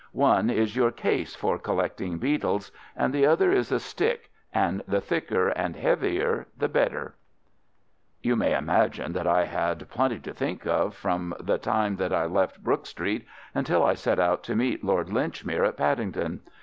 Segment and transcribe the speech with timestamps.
[0.17, 4.99] One is your case for collecting beetles, and the other is a stick, and the
[4.99, 7.13] thicker and heavier the better."
[8.19, 12.25] You may imagine that I had plenty to think of from the time that I
[12.25, 16.39] left Brook Street until I set out to meet Lord Linchmere at Paddington.